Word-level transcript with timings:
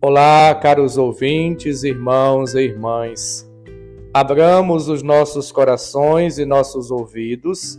Olá, 0.00 0.54
caros 0.54 0.96
ouvintes, 0.96 1.82
irmãos 1.82 2.54
e 2.54 2.60
irmãs. 2.60 3.50
Abramos 4.14 4.88
os 4.88 5.02
nossos 5.02 5.50
corações 5.50 6.38
e 6.38 6.44
nossos 6.44 6.92
ouvidos 6.92 7.76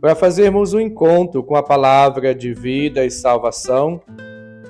para 0.00 0.14
fazermos 0.14 0.74
um 0.74 0.80
encontro 0.80 1.42
com 1.42 1.56
a 1.56 1.64
palavra 1.64 2.32
de 2.32 2.54
vida 2.54 3.04
e 3.04 3.10
salvação 3.10 4.00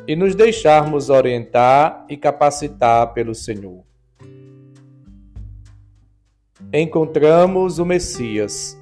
e 0.08 0.16
nos 0.16 0.34
deixarmos 0.34 1.10
orientar 1.10 2.06
e 2.08 2.16
capacitar 2.16 3.12
pelo 3.12 3.34
Senhor. 3.34 3.84
Encontramos 6.72 7.78
o 7.78 7.84
Messias. 7.84 8.74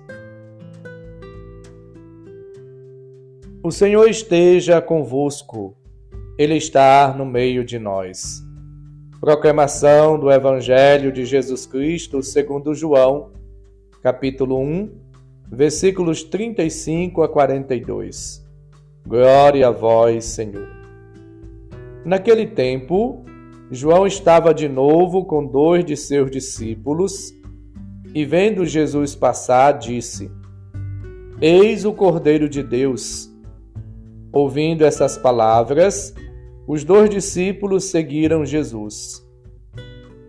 O 3.61 3.72
Senhor 3.72 4.08
esteja 4.08 4.81
convosco. 4.81 5.76
Ele 6.36 6.56
está 6.56 7.14
no 7.16 7.24
meio 7.24 7.64
de 7.64 7.79
nós. 7.79 8.42
Proclamação 9.20 10.18
do 10.18 10.32
Evangelho 10.32 11.12
de 11.12 11.25
Jesus 11.25 11.64
Cristo 11.64 12.25
segundo 12.25 12.75
João, 12.75 13.30
capítulo 14.02 14.58
1, 14.58 14.90
versículos 15.48 16.25
35 16.25 17.22
a 17.22 17.28
42. 17.28 18.44
Glória 19.06 19.68
a 19.68 19.70
vós, 19.70 20.25
Senhor. 20.25 20.66
Naquele 22.04 22.48
tempo, 22.48 23.25
João 23.70 24.04
estava 24.04 24.53
de 24.53 24.68
novo 24.68 25.25
com 25.25 25.46
dois 25.46 25.84
de 25.84 25.96
seus 25.96 26.32
discípulos 26.32 27.32
e, 28.12 28.25
vendo 28.25 28.66
Jesus 28.66 29.14
passar, 29.14 29.78
disse: 29.78 30.28
Eis 31.40 31.84
o 31.84 31.92
Cordeiro 31.92 32.48
de 32.48 32.62
Deus. 32.62 33.31
Ouvindo 34.33 34.84
essas 34.84 35.16
palavras, 35.16 36.12
os 36.67 36.84
dois 36.84 37.11
discípulos 37.11 37.84
seguiram 37.84 38.45
Jesus. 38.45 39.25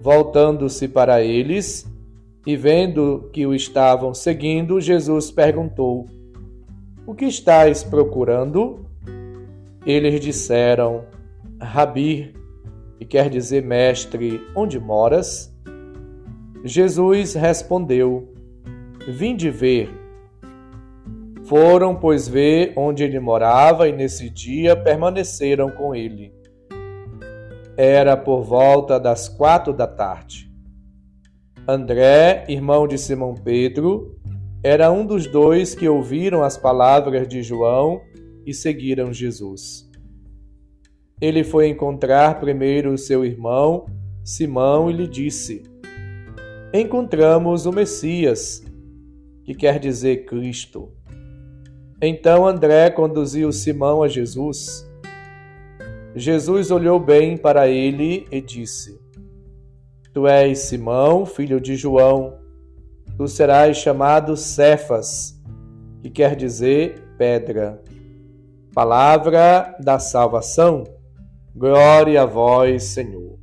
Voltando-se 0.01 0.87
para 0.87 1.21
eles 1.21 1.85
e 2.45 2.55
vendo 2.55 3.29
que 3.33 3.45
o 3.45 3.53
estavam 3.53 4.13
seguindo, 4.13 4.79
Jesus 4.79 5.31
perguntou: 5.31 6.05
O 7.07 7.15
que 7.15 7.25
estáis 7.25 7.83
procurando? 7.83 8.85
Eles 9.85 10.19
disseram: 10.19 11.05
Rabi, 11.59 12.33
que 12.99 13.05
quer 13.05 13.29
dizer 13.29 13.63
mestre, 13.63 14.41
onde 14.55 14.79
moras? 14.79 15.53
Jesus 16.63 17.33
respondeu: 17.33 18.33
Vinde 19.07 19.49
ver. 19.49 20.04
Foram, 21.47 21.95
pois, 21.95 22.27
ver 22.27 22.73
onde 22.75 23.03
ele 23.03 23.19
morava 23.19 23.87
e 23.87 23.91
nesse 23.91 24.29
dia 24.29 24.75
permaneceram 24.75 25.69
com 25.69 25.93
ele. 25.93 26.33
Era 27.77 28.17
por 28.17 28.41
volta 28.41 28.99
das 28.99 29.29
quatro 29.29 29.71
da 29.71 29.85
tarde. 29.85 30.51
André, 31.67 32.45
irmão 32.47 32.87
de 32.87 32.97
Simão 32.97 33.35
Pedro, 33.35 34.19
era 34.63 34.91
um 34.91 35.05
dos 35.05 35.27
dois 35.27 35.75
que 35.75 35.87
ouviram 35.87 36.41
as 36.41 36.57
palavras 36.57 37.27
de 37.27 37.43
João 37.43 38.01
e 38.45 38.53
seguiram 38.53 39.13
Jesus. 39.13 39.87
Ele 41.21 41.43
foi 41.43 41.69
encontrar 41.69 42.39
primeiro 42.39 42.97
seu 42.97 43.23
irmão, 43.23 43.85
Simão, 44.23 44.89
e 44.89 44.93
lhe 44.93 45.07
disse: 45.07 45.61
Encontramos 46.73 47.65
o 47.65 47.71
Messias, 47.71 48.63
que 49.43 49.53
quer 49.53 49.79
dizer 49.79 50.25
Cristo. 50.25 50.91
Então 52.07 52.45
André 52.45 52.91
conduziu 52.91 53.51
Simão 53.51 54.03
a 54.03 54.07
Jesus. 54.07 54.87
Jesus 56.15 56.69
olhou 56.69 56.99
bem 56.99 57.35
para 57.35 57.67
ele 57.67 58.27
e 58.31 58.39
disse: 58.39 59.01
Tu 60.13 60.27
és 60.27 60.59
Simão, 60.59 61.25
filho 61.25 61.59
de 61.59 61.75
João. 61.75 62.37
Tu 63.17 63.27
serás 63.27 63.77
chamado 63.77 64.37
Cefas, 64.37 65.41
que 66.03 66.11
quer 66.11 66.35
dizer 66.35 67.01
pedra. 67.17 67.81
Palavra 68.71 69.75
da 69.79 69.97
salvação. 69.97 70.83
Glória 71.55 72.21
a 72.21 72.25
vós, 72.27 72.83
Senhor. 72.83 73.39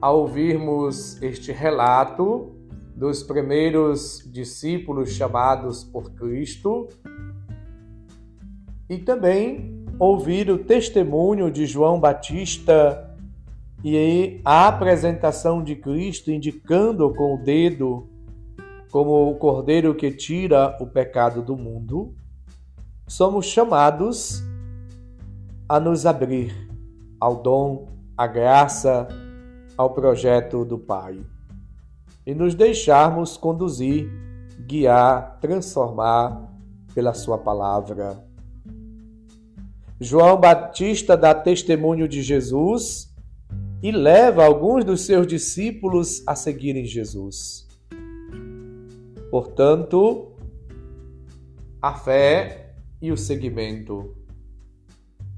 Ao 0.00 0.20
ouvirmos 0.20 1.20
este 1.20 1.52
relato, 1.52 2.57
dos 2.98 3.22
primeiros 3.22 4.24
discípulos 4.26 5.10
chamados 5.10 5.84
por 5.84 6.10
Cristo 6.14 6.88
e 8.90 8.98
também 8.98 9.86
ouvir 10.00 10.50
o 10.50 10.58
testemunho 10.58 11.48
de 11.48 11.64
João 11.64 12.00
Batista 12.00 13.16
e 13.84 14.40
a 14.44 14.66
apresentação 14.66 15.62
de 15.62 15.76
Cristo 15.76 16.32
indicando 16.32 17.14
com 17.14 17.36
o 17.36 17.38
dedo 17.38 18.08
como 18.90 19.30
o 19.30 19.36
cordeiro 19.36 19.94
que 19.94 20.10
tira 20.10 20.76
o 20.80 20.86
pecado 20.86 21.40
do 21.40 21.56
mundo, 21.56 22.16
somos 23.06 23.46
chamados 23.46 24.42
a 25.68 25.78
nos 25.78 26.04
abrir 26.04 26.52
ao 27.20 27.36
dom, 27.36 27.86
à 28.16 28.26
graça, 28.26 29.06
ao 29.76 29.90
projeto 29.90 30.64
do 30.64 30.76
Pai 30.76 31.20
e 32.26 32.34
nos 32.34 32.54
deixarmos 32.54 33.36
conduzir, 33.36 34.10
guiar, 34.66 35.38
transformar 35.40 36.52
pela 36.94 37.14
Sua 37.14 37.38
palavra. 37.38 38.24
João 40.00 40.38
Batista 40.38 41.16
dá 41.16 41.34
testemunho 41.34 42.06
de 42.06 42.22
Jesus 42.22 43.12
e 43.82 43.90
leva 43.90 44.44
alguns 44.44 44.84
dos 44.84 45.02
seus 45.02 45.26
discípulos 45.26 46.22
a 46.26 46.34
seguirem 46.34 46.84
Jesus. 46.84 47.66
Portanto, 49.30 50.32
a 51.80 51.94
fé 51.94 52.74
e 53.00 53.12
o 53.12 53.16
seguimento. 53.16 54.16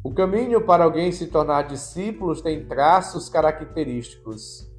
O 0.03 0.13
caminho 0.13 0.65
para 0.65 0.85
alguém 0.85 1.13
se 1.13 1.27
tornar 1.27 1.63
discípulos 1.63 2.41
tem 2.41 2.65
traços 2.65 3.29
característicos. 3.29 4.70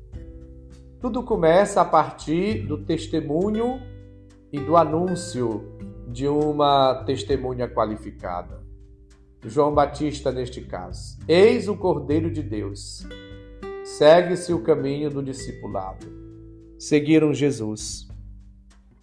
Tudo 1.02 1.24
começa 1.24 1.82
a 1.82 1.86
partir 1.86 2.68
do 2.68 2.78
testemunho 2.78 3.82
e 4.54 4.60
do 4.60 4.78
anúncio 4.78 5.76
de 6.08 6.28
uma 6.28 7.04
testemunha 7.06 7.68
qualificada. 7.68 8.62
João 9.44 9.74
Batista, 9.74 10.32
neste 10.32 10.62
caso. 10.62 11.18
Eis 11.28 11.68
o 11.68 11.76
Cordeiro 11.76 12.30
de 12.30 12.44
Deus. 12.44 13.08
Segue-se 13.84 14.54
o 14.54 14.62
caminho 14.62 15.10
do 15.10 15.24
discipulado. 15.24 16.06
Seguiram 16.78 17.34
Jesus. 17.34 18.08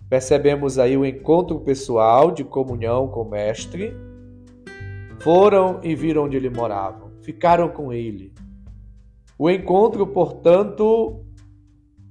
Percebemos 0.09 0.79
aí 0.79 0.97
o 0.97 1.05
encontro 1.05 1.59
pessoal 1.59 2.31
de 2.31 2.45
comunhão 2.45 3.09
com 3.09 3.23
o 3.23 3.29
Mestre. 3.29 3.93
Foram 5.19 5.81
e 5.83 5.97
viram 5.97 6.27
onde 6.27 6.37
ele 6.37 6.49
morava. 6.49 7.11
Ficaram 7.23 7.69
com 7.69 7.93
ele. 7.93 8.33
O 9.37 9.51
encontro, 9.51 10.07
portanto, 10.07 11.25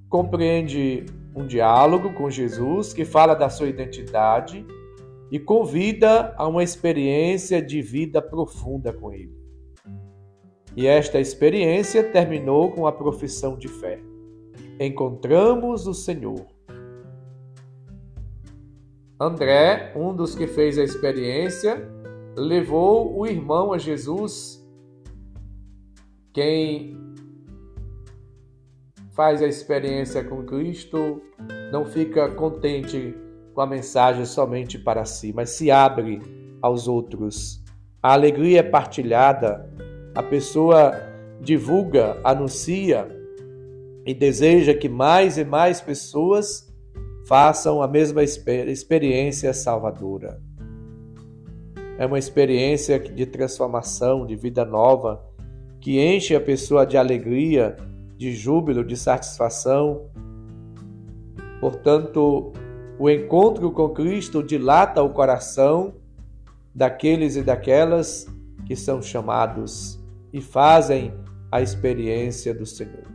compreende 0.09 1.05
um 1.35 1.45
diálogo 1.45 2.13
com 2.13 2.29
Jesus 2.29 2.93
que 2.93 3.05
fala 3.05 3.33
da 3.33 3.49
sua 3.49 3.67
identidade 3.67 4.65
e 5.31 5.39
convida 5.39 6.33
a 6.37 6.47
uma 6.47 6.63
experiência 6.63 7.61
de 7.61 7.81
vida 7.81 8.21
profunda 8.21 8.93
com 8.93 9.13
ele. 9.13 9.35
E 10.75 10.87
esta 10.87 11.19
experiência 11.19 12.03
terminou 12.03 12.71
com 12.71 12.87
a 12.87 12.91
profissão 12.91 13.57
de 13.57 13.67
fé. 13.67 13.99
Encontramos 14.79 15.87
o 15.87 15.93
Senhor. 15.93 16.45
André, 19.19 19.91
um 19.95 20.15
dos 20.15 20.35
que 20.35 20.45
fez 20.45 20.77
a 20.77 20.83
experiência, 20.83 21.89
levou 22.37 23.17
o 23.17 23.25
irmão 23.25 23.73
a 23.73 23.79
Jesus. 23.79 24.63
Quem 26.31 26.95
faz 29.17 29.41
a 29.41 29.47
experiência 29.47 30.23
com 30.23 30.43
Cristo, 30.43 31.19
não 31.71 31.83
fica 31.83 32.29
contente 32.29 33.15
com 33.51 33.61
a 33.61 33.65
mensagem 33.65 34.23
somente 34.25 34.77
para 34.77 35.05
si, 35.05 35.33
mas 35.33 35.49
se 35.49 35.71
abre 35.71 36.21
aos 36.61 36.87
outros. 36.87 37.63
A 38.01 38.13
alegria 38.13 38.59
é 38.59 38.63
partilhada, 38.63 39.67
a 40.13 40.21
pessoa 40.21 40.93
divulga, 41.41 42.15
anuncia 42.23 43.07
e 44.05 44.13
deseja 44.13 44.75
que 44.75 44.87
mais 44.87 45.39
e 45.39 45.43
mais 45.43 45.81
pessoas 45.81 46.71
façam 47.27 47.81
a 47.81 47.87
mesma 47.87 48.23
experiência 48.23 49.51
salvadora. 49.51 50.39
É 51.97 52.05
uma 52.05 52.19
experiência 52.19 52.99
de 52.99 53.25
transformação, 53.25 54.27
de 54.27 54.35
vida 54.35 54.63
nova, 54.63 55.25
que 55.81 55.99
enche 55.99 56.35
a 56.35 56.39
pessoa 56.39 56.85
de 56.85 56.97
alegria 56.97 57.75
de 58.17 58.35
júbilo, 58.35 58.83
de 58.83 58.97
satisfação. 58.97 60.09
Portanto, 61.61 62.51
o 62.99 63.09
encontro 63.09 63.71
com 63.71 63.89
Cristo 63.89 64.43
dilata 64.43 65.03
o 65.03 65.11
coração 65.11 65.95
daqueles 66.73 67.35
e 67.35 67.43
daquelas 67.43 68.25
que 68.65 68.75
são 68.75 69.01
chamados 69.01 69.99
e 70.33 70.41
fazem 70.41 71.13
a 71.51 71.61
experiência 71.61 72.53
do 72.53 72.65
Senhor. 72.65 73.05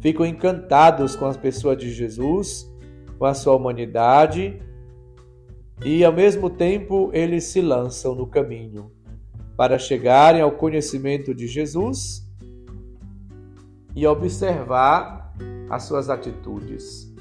Ficam 0.00 0.26
encantados 0.26 1.16
com 1.16 1.26
as 1.26 1.36
pessoas 1.36 1.78
de 1.78 1.90
Jesus, 1.90 2.70
com 3.18 3.24
a 3.24 3.34
sua 3.34 3.56
humanidade, 3.56 4.60
e 5.84 6.04
ao 6.04 6.12
mesmo 6.12 6.50
tempo 6.50 7.10
eles 7.12 7.44
se 7.44 7.60
lançam 7.60 8.14
no 8.14 8.26
caminho 8.26 8.92
para 9.56 9.78
chegarem 9.78 10.40
ao 10.40 10.52
conhecimento 10.52 11.34
de 11.34 11.46
Jesus 11.46 12.27
e 13.94 14.06
observar 14.06 15.34
as 15.70 15.84
suas 15.84 16.08
atitudes. 16.08 17.12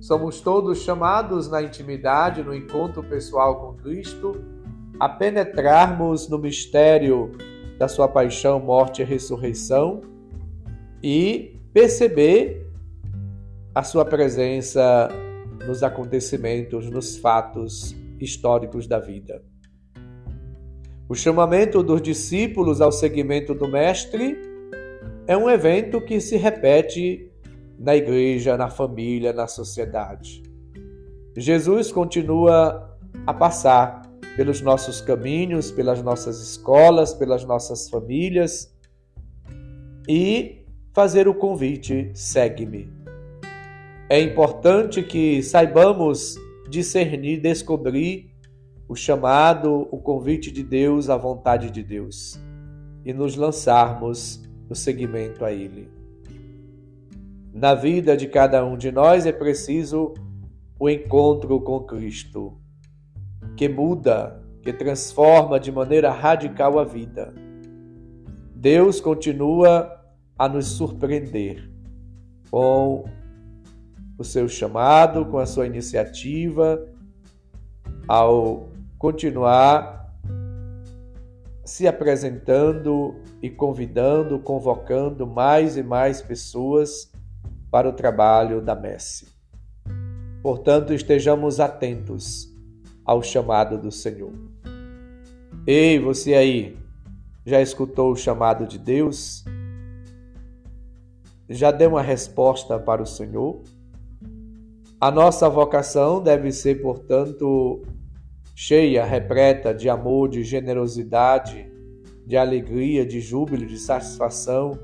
Somos 0.00 0.40
todos 0.40 0.82
chamados 0.82 1.50
na 1.50 1.62
intimidade, 1.62 2.42
no 2.42 2.54
encontro 2.54 3.02
pessoal 3.02 3.56
com 3.60 3.82
Cristo, 3.82 4.32
a 5.00 5.08
penetrarmos 5.08 6.28
no 6.28 6.38
mistério 6.38 7.32
da 7.78 7.88
sua 7.88 8.06
paixão, 8.06 8.60
morte 8.60 9.02
e 9.02 9.04
ressurreição 9.04 10.02
e 11.02 11.60
perceber 11.72 12.70
a 13.74 13.82
sua 13.82 14.04
presença 14.04 15.08
nos 15.66 15.82
acontecimentos, 15.82 16.88
nos 16.90 17.16
fatos 17.16 17.96
históricos 18.20 18.86
da 18.86 18.98
vida. 18.98 19.42
O 21.08 21.14
chamamento 21.14 21.82
dos 21.82 22.00
discípulos 22.00 22.80
ao 22.80 22.92
seguimento 22.92 23.54
do 23.54 23.68
Mestre 23.68 24.53
é 25.26 25.36
um 25.36 25.48
evento 25.48 26.00
que 26.00 26.20
se 26.20 26.36
repete 26.36 27.30
na 27.78 27.96
igreja, 27.96 28.56
na 28.56 28.68
família, 28.68 29.32
na 29.32 29.46
sociedade. 29.46 30.42
Jesus 31.36 31.90
continua 31.90 32.96
a 33.26 33.32
passar 33.32 34.02
pelos 34.36 34.60
nossos 34.60 35.00
caminhos, 35.00 35.70
pelas 35.70 36.02
nossas 36.02 36.40
escolas, 36.40 37.14
pelas 37.14 37.44
nossas 37.44 37.88
famílias 37.88 38.72
e 40.08 40.64
fazer 40.92 41.26
o 41.26 41.34
convite: 41.34 42.10
segue-me. 42.14 42.92
É 44.08 44.20
importante 44.20 45.02
que 45.02 45.42
saibamos 45.42 46.36
discernir, 46.68 47.40
descobrir 47.40 48.30
o 48.86 48.94
chamado, 48.94 49.88
o 49.90 49.98
convite 49.98 50.50
de 50.50 50.62
Deus, 50.62 51.08
a 51.08 51.16
vontade 51.16 51.70
de 51.70 51.82
Deus 51.82 52.38
e 53.04 53.12
nos 53.12 53.36
lançarmos 53.36 54.43
no 54.68 54.74
seguimento 54.74 55.44
a 55.44 55.52
Ele. 55.52 55.88
Na 57.52 57.74
vida 57.74 58.16
de 58.16 58.26
cada 58.26 58.64
um 58.64 58.76
de 58.76 58.90
nós 58.90 59.26
é 59.26 59.32
preciso 59.32 60.14
o 60.78 60.90
encontro 60.90 61.60
com 61.60 61.80
Cristo, 61.80 62.58
que 63.56 63.68
muda, 63.68 64.42
que 64.62 64.72
transforma 64.72 65.60
de 65.60 65.70
maneira 65.70 66.10
radical 66.10 66.78
a 66.78 66.84
vida. 66.84 67.32
Deus 68.54 69.00
continua 69.00 70.00
a 70.38 70.48
nos 70.48 70.66
surpreender 70.66 71.70
com 72.50 73.04
o 74.18 74.24
seu 74.24 74.48
chamado, 74.48 75.26
com 75.26 75.38
a 75.38 75.46
sua 75.46 75.66
iniciativa, 75.66 76.84
ao 78.08 78.68
continuar 78.98 80.03
se 81.64 81.88
apresentando 81.88 83.14
e 83.42 83.48
convidando, 83.48 84.38
convocando 84.38 85.26
mais 85.26 85.76
e 85.76 85.82
mais 85.82 86.20
pessoas 86.20 87.10
para 87.70 87.88
o 87.88 87.92
trabalho 87.92 88.60
da 88.60 88.74
messe. 88.74 89.34
Portanto, 90.42 90.92
estejamos 90.92 91.58
atentos 91.58 92.52
ao 93.04 93.22
chamado 93.22 93.78
do 93.78 93.90
Senhor. 93.90 94.32
Ei, 95.66 95.98
você 95.98 96.34
aí, 96.34 96.76
já 97.46 97.62
escutou 97.62 98.12
o 98.12 98.16
chamado 98.16 98.66
de 98.66 98.78
Deus? 98.78 99.42
Já 101.48 101.70
deu 101.70 101.90
uma 101.90 102.02
resposta 102.02 102.78
para 102.78 103.02
o 103.02 103.06
Senhor? 103.06 103.62
A 105.00 105.10
nossa 105.10 105.48
vocação 105.48 106.22
deve 106.22 106.52
ser, 106.52 106.80
portanto, 106.80 107.82
cheia, 108.54 109.04
repleta 109.04 109.74
de 109.74 109.88
amor, 109.88 110.28
de 110.28 110.42
generosidade, 110.44 111.70
de 112.24 112.36
alegria, 112.36 113.04
de 113.04 113.20
júbilo, 113.20 113.66
de 113.66 113.78
satisfação, 113.78 114.78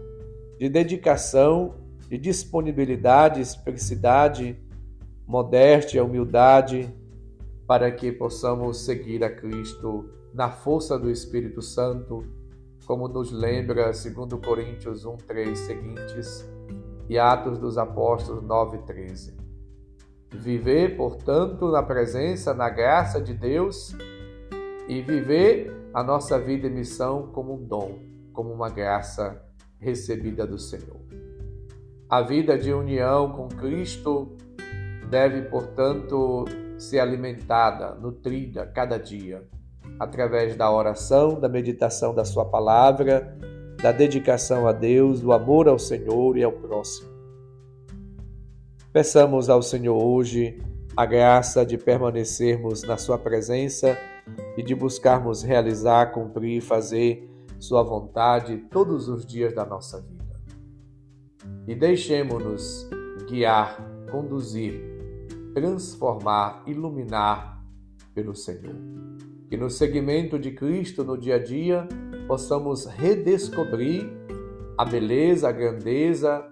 de 0.59 0.69
dedicação, 0.69 1.75
de 2.09 2.19
disponibilidade, 2.19 3.45
simplicidade, 3.45 4.59
modéstia, 5.27 6.05
humildade, 6.05 6.93
para 7.67 7.91
que 7.93 8.11
possamos 8.11 8.85
seguir 8.85 9.23
a 9.23 9.31
Cristo 9.31 10.11
na 10.35 10.51
força 10.51 10.99
do 10.99 11.09
Espírito 11.09 11.63
Santo, 11.63 12.25
como 12.85 13.07
nos 13.07 13.31
lembra 13.31 13.87
2 13.87 14.15
Coríntios 14.45 15.05
1, 15.05 15.17
3 15.19 15.59
seguintes 15.59 16.49
e 17.09 17.17
Atos 17.19 17.59
dos 17.59 17.79
Apóstolos 17.79 18.43
9, 18.43 18.79
13. 18.79 19.40
Viver, 20.33 20.97
portanto, 20.97 21.71
na 21.71 21.83
presença, 21.83 22.55
na 22.55 22.71
graça 22.71 23.21
de 23.21 23.35
Deus 23.35 23.95
e 24.89 25.03
viver 25.03 25.73
a 25.93 26.03
nossa 26.03 26.39
vida 26.39 26.67
e 26.67 26.71
missão 26.71 27.29
como 27.33 27.55
um 27.55 27.65
dom, 27.65 27.99
como 28.33 28.53
uma 28.53 28.69
graça 28.69 29.43
recebida 29.79 30.47
do 30.47 30.59
Senhor. 30.59 31.01
A 32.09 32.23
vida 32.23 32.59
de 32.59 32.73
união 32.73 33.33
com 33.33 33.49
Cristo 33.49 34.37
deve, 35.09 35.43
portanto, 35.43 36.45
ser 36.79 37.01
alimentada, 37.01 37.95
nutrida 37.95 38.67
cada 38.67 38.99
dia, 38.99 39.47
através 39.99 40.57
da 40.57 40.71
oração, 40.73 41.39
da 41.39 41.49
meditação 41.49 42.15
da 42.15 42.25
Sua 42.25 42.45
palavra, 42.45 43.37
da 43.83 43.93
dedicação 43.93 44.67
a 44.67 44.73
Deus, 44.73 45.21
do 45.21 45.33
amor 45.33 45.69
ao 45.69 45.79
Senhor 45.79 46.37
e 46.37 46.43
ao 46.43 46.53
próximo. 46.53 47.10
Peçamos 48.93 49.49
ao 49.49 49.63
Senhor 49.63 49.97
hoje 49.97 50.61
a 50.97 51.07
graça 51.07 51.65
de 51.65 51.79
permanecermos 51.79 52.83
na 52.83 52.97
Sua 52.97 53.17
presença 53.17 53.97
e 54.57 54.63
de 54.63 54.75
buscarmos 54.75 55.43
realizar, 55.43 56.13
cumprir 56.13 56.59
e 56.59 56.61
fazer 56.61 57.31
Sua 57.59 57.83
vontade 57.83 58.57
todos 58.71 59.09
os 59.09 59.25
dias 59.25 59.55
da 59.55 59.65
nossa 59.65 60.01
vida. 60.01 60.41
E 61.69 61.75
deixemos-nos 61.75 62.89
guiar, 63.29 63.79
conduzir 64.11 64.91
transformar, 65.55 66.63
iluminar 66.67 67.63
pelo 68.15 68.35
Senhor. 68.35 68.75
Que 69.49 69.57
no 69.57 69.69
seguimento 69.69 70.39
de 70.39 70.53
Cristo 70.53 71.05
no 71.05 71.19
dia 71.19 71.37
a 71.37 71.39
dia 71.39 71.89
possamos 72.27 72.87
redescobrir 72.87 74.09
a 74.79 74.85
beleza, 74.85 75.49
a 75.49 75.53
grandeza, 75.53 76.45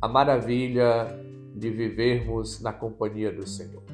a 0.00 0.08
maravilha 0.08 1.06
de 1.62 1.70
vivermos 1.70 2.60
na 2.60 2.72
companhia 2.72 3.30
do 3.30 3.48
Senhor. 3.48 3.84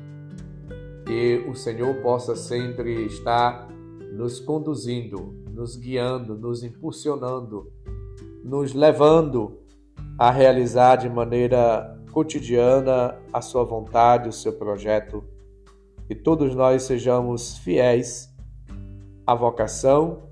Que 1.04 1.44
o 1.46 1.54
Senhor 1.54 2.00
possa 2.00 2.34
sempre 2.34 3.04
estar 3.04 3.68
nos 4.14 4.40
conduzindo, 4.40 5.34
nos 5.52 5.76
guiando, 5.76 6.34
nos 6.34 6.62
impulsionando, 6.62 7.70
nos 8.42 8.72
levando 8.72 9.58
a 10.18 10.30
realizar 10.30 10.96
de 10.96 11.10
maneira 11.10 11.94
cotidiana 12.10 13.18
a 13.30 13.42
sua 13.42 13.64
vontade, 13.64 14.30
o 14.30 14.32
seu 14.32 14.54
projeto, 14.54 15.22
e 16.08 16.14
todos 16.14 16.54
nós 16.54 16.84
sejamos 16.84 17.58
fiéis 17.58 18.34
à 19.26 19.34
vocação 19.34 20.22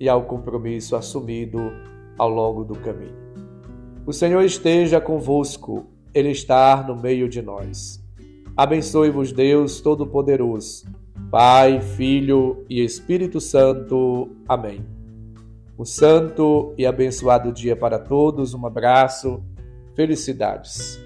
e 0.00 0.08
ao 0.08 0.24
compromisso 0.24 0.96
assumido 0.96 1.60
ao 2.16 2.30
longo 2.30 2.64
do 2.64 2.74
caminho. 2.76 3.26
O 4.06 4.14
Senhor 4.14 4.42
esteja 4.42 4.98
convosco, 4.98 5.94
Ele 6.16 6.30
está 6.30 6.82
no 6.82 6.96
meio 6.96 7.28
de 7.28 7.42
nós. 7.42 8.02
Abençoe-vos, 8.56 9.32
Deus 9.32 9.82
Todo-Poderoso, 9.82 10.86
Pai, 11.30 11.78
Filho 11.82 12.64
e 12.70 12.82
Espírito 12.82 13.38
Santo. 13.38 14.34
Amém. 14.48 14.82
Um 15.78 15.84
santo 15.84 16.72
e 16.78 16.86
abençoado 16.86 17.52
dia 17.52 17.76
para 17.76 17.98
todos, 17.98 18.54
um 18.54 18.66
abraço, 18.66 19.42
felicidades. 19.94 20.98